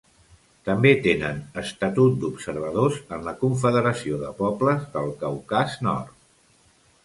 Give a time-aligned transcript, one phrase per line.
[0.69, 6.21] També tenen estatut d'observadors en la Confederació de Pobles del Caucas Nord.